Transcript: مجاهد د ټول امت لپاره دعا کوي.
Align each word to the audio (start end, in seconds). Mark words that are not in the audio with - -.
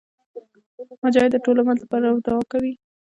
مجاهد 1.03 1.31
د 1.33 1.37
ټول 1.45 1.57
امت 1.61 1.77
لپاره 1.81 2.05
دعا 2.25 2.41
کوي. 2.51 2.73